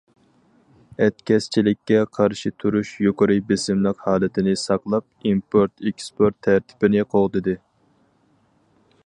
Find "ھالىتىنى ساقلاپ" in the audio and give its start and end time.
4.07-5.31